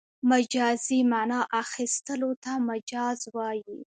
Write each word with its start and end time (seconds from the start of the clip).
مجازي 0.31 0.99
مانا 1.11 1.39
اخستلو 1.61 2.29
ته 2.43 2.51
مجاز 2.69 3.19
وايي. 3.35 3.79